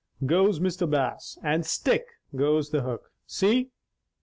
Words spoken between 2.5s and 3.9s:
the hook. See?"